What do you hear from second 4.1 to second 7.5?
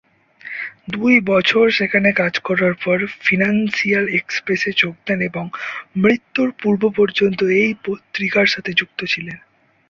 এক্সপ্রেস-এ যোগ দেন এবং মৃত্যুর পূর্ব পর্যন্ত